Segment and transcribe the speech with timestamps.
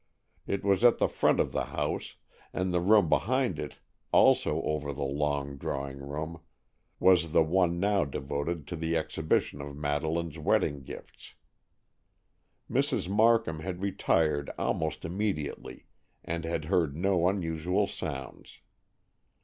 [0.47, 2.15] It was at the front of the house,
[2.53, 3.81] and the room behind it,
[4.11, 6.39] also over the long drawing room,
[6.99, 11.35] was the one now devoted to the exhibition of Madeleine's wedding gifts.
[12.67, 13.07] Mrs.
[13.09, 15.85] Markham had retired almost immediately
[16.25, 18.59] and had heard no unusual sounds.